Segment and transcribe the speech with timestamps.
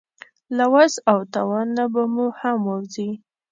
[0.57, 3.09] له وس او توان نه به مو هم ووځي.